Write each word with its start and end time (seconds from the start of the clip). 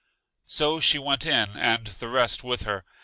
So 0.47 0.79
she 0.79 0.97
went 0.97 1.27
in, 1.27 1.49
and 1.55 1.85
the 1.85 2.09
rest 2.09 2.43
with 2.43 2.63
her. 2.63 2.83